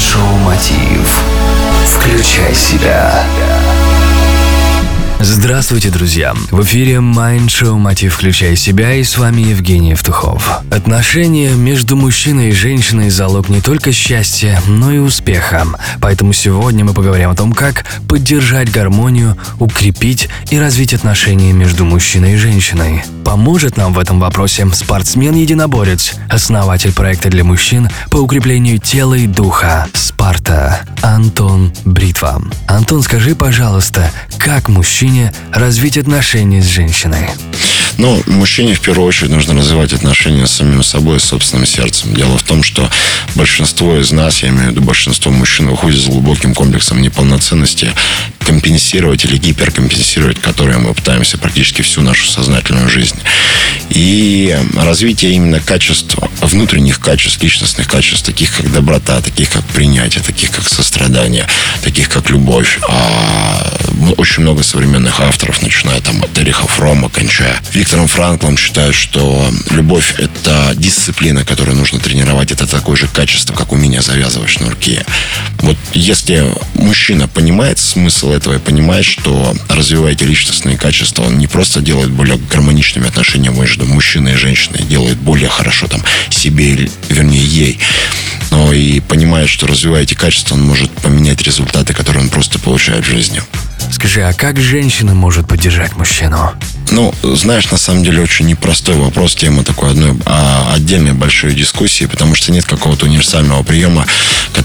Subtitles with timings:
[0.00, 1.22] Майншоу Мотив.
[1.84, 3.26] Включай себя.
[5.22, 6.32] Здравствуйте, друзья!
[6.50, 8.14] В эфире Mind Show «Мотив.
[8.14, 10.62] Включай себя» и с вами Евгений Евтухов.
[10.70, 15.66] Отношения между мужчиной и женщиной– залог не только счастья, но и успеха.
[16.00, 22.34] Поэтому сегодня мы поговорим о том, как поддержать гармонию, укрепить и развить отношения между мужчиной
[22.34, 23.04] и женщиной.
[23.22, 29.86] Поможет нам в этом вопросе спортсмен-единоборец, основатель проекта для мужчин по укреплению тела и духа
[29.92, 32.42] «Спарта» Антон Бритва.
[32.66, 37.30] Антон, скажи, пожалуйста, как мужчина мужчине развить отношения с женщиной?
[37.98, 42.14] Ну, мужчине в первую очередь нужно развивать отношения с самим собой, с собственным сердцем.
[42.14, 42.88] Дело в том, что
[43.34, 47.90] большинство из нас, я имею в виду большинство мужчин, выходит с глубоким комплексом неполноценности,
[48.38, 53.18] компенсировать или гиперкомпенсировать, которые мы пытаемся практически всю нашу сознательную жизнь.
[53.90, 60.50] И развитие именно качеств, внутренних качеств, личностных качеств, таких как доброта, таких как принятие, таких
[60.50, 61.46] как сострадание,
[61.82, 62.78] таких как любовь.
[62.88, 63.76] А
[64.16, 70.14] очень много современных авторов, начиная там от Эриха Фрома, кончая Виктором Франклом, считают, что любовь–
[70.18, 72.52] это дисциплина, которую нужно тренировать.
[72.52, 75.00] Это такое же качество, как умение завязывать шнурки.
[75.58, 76.46] Вот если
[76.80, 82.36] мужчина понимает смысл этого и понимает, что развиваете личностные качества, он не просто делает более
[82.36, 87.78] гармоничными отношения между мужчиной и женщиной, делает более хорошо там себе, вернее, ей,
[88.50, 93.04] но и понимает, что развивая эти качества, он может поменять результаты, которые он просто получает
[93.04, 93.42] в жизни.
[93.92, 96.52] Скажи, а как женщина может поддержать мужчину?
[96.90, 102.06] Ну, знаешь, на самом деле очень непростой вопрос, тема такой одной а, отдельной большой дискуссии,
[102.06, 104.06] потому что нет какого-то универсального приема,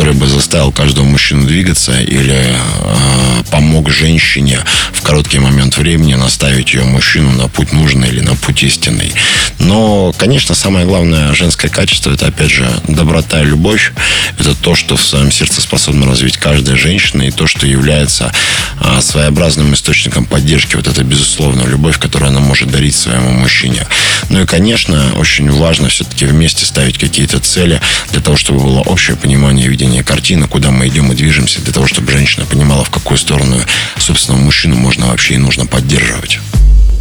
[0.00, 4.58] который бы заставил каждого мужчину двигаться или а, помог женщине
[4.94, 9.12] в короткий момент времени наставить ее мужчину на путь нужный или на путь истинный.
[9.58, 13.92] Но, конечно, самое главное женское качество это, опять же, доброта и любовь.
[14.38, 18.32] Это то, что в своем сердце способна развить каждая женщина и то, что является
[18.78, 20.76] а, своеобразным источником поддержки.
[20.76, 23.86] Вот это, безусловно, любовь, которую она может дарить своему мужчине.
[24.30, 27.80] Ну и, конечно, очень важно все-таки вместе ставить какие-то цели
[28.12, 31.88] для того, чтобы было общее понимание видение картины, куда мы идем и движемся, для того,
[31.88, 33.56] чтобы женщина понимала, в какую сторону,
[33.98, 36.38] собственно, мужчину можно вообще и нужно поддерживать.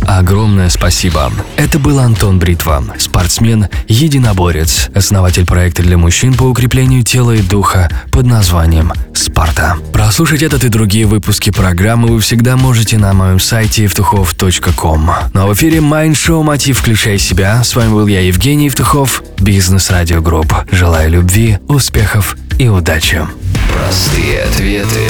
[0.10, 1.32] Огромное спасибо.
[1.56, 7.92] Это был Антон Бритва, спортсмен, единоборец, основатель проекта для мужчин по укреплению тела и духа
[8.12, 9.78] под названием «Спарта».
[9.94, 15.12] Прослушать этот и другие выпуски программы вы всегда можете на моем сайте евтухов.ком.
[15.32, 16.80] Ну а в эфире Mind Show «Мотив.
[16.80, 17.64] Включай себя».
[17.64, 20.52] С вами был я, Евгений Евтухов, Бизнес Радио Групп.
[20.72, 23.28] Желаю любви, успехов и удачи.
[23.72, 25.08] Простые ответы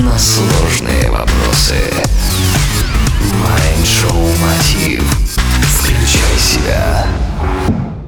[0.00, 1.74] на сложные вопросы.
[3.78, 5.04] Майншоу Мотив.
[5.62, 7.06] Включай себя.